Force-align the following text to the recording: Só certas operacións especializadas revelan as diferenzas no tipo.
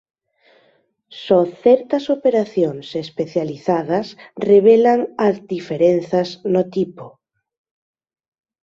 Só 1.23 1.39
certas 1.63 2.03
operacións 2.17 2.87
especializadas 3.05 4.07
revelan 4.49 4.99
as 5.27 5.35
diferenzas 5.53 6.29
no 6.53 6.63
tipo. 6.75 7.05